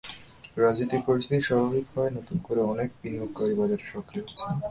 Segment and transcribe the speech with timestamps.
[0.57, 4.49] রাজনৈতিক পরিস্থিতি স্বাভাবিক হওয়ায় নতুন করে অনেক বিনিয়োগকারী বাজারে সক্রিয় হচ্ছেন।